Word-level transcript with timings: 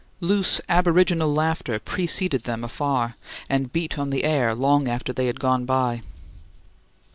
Loose, 0.19 0.59
aboriginal 0.67 1.31
laughter 1.31 1.77
preceded 1.77 2.45
them 2.45 2.63
afar, 2.63 3.15
and 3.47 3.71
beat 3.71 3.99
on 3.99 4.09
the 4.09 4.23
air 4.23 4.55
long 4.55 4.87
after 4.87 5.13
they 5.13 5.27
had 5.27 5.39
gone 5.39 5.63
by. 5.63 6.01